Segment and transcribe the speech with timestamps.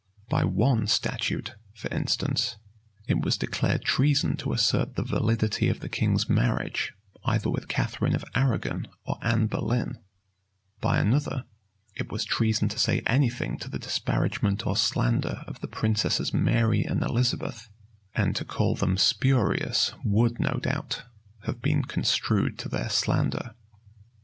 [0.31, 2.55] By one statute,[] for instance,
[3.07, 6.93] it was declared treason to assert the validity of the king's marriage,
[7.23, 9.99] either with Catharine of Arragon or Anne Boleyn;
[10.79, 11.45] by another,[]
[11.93, 16.33] it was treason to say any thing to the disparagement or slander of the princesses
[16.33, 17.69] Mary and Elizabeth;
[18.15, 21.03] and to call them spurious would, no doubt,
[21.43, 23.53] have been construed to their slander.